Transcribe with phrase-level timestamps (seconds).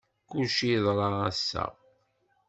[0.29, 1.65] Kulci yeḍra ass-a.